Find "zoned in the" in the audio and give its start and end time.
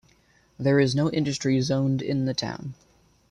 1.61-2.33